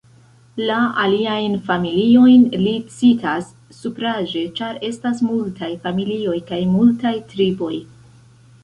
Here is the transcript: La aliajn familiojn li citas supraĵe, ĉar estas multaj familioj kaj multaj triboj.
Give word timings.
La 0.69 0.77
aliajn 1.01 1.57
familiojn 1.67 2.47
li 2.63 2.73
citas 2.95 3.53
supraĵe, 3.83 4.43
ĉar 4.61 4.81
estas 4.91 5.23
multaj 5.31 5.71
familioj 5.87 6.41
kaj 6.51 6.63
multaj 6.77 7.15
triboj. 7.35 7.75